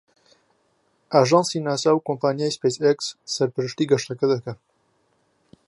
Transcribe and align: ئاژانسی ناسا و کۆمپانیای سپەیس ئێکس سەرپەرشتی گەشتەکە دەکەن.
ئاژانسی 1.13 1.59
ناسا 1.67 1.91
و 1.93 2.03
کۆمپانیای 2.07 2.55
سپەیس 2.55 2.75
ئێکس 2.83 3.07
سەرپەرشتی 3.33 3.89
گەشتەکە 3.91 4.25
دەکەن. 4.33 4.57